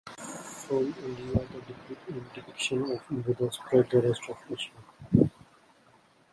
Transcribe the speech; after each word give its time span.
From 0.63 0.91
India 1.03 1.45
the 1.45 2.23
depiction 2.33 2.81
of 2.91 3.07
Buddha 3.23 3.51
spread 3.51 3.87
to 3.91 4.01
the 4.01 4.07
rest 4.07 4.21
of 4.29 4.37
Asia. 4.51 5.29